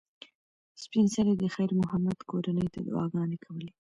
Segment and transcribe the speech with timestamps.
[0.83, 3.67] سپین سرې د خیر محمد کورنۍ ته دعاګانې کولې.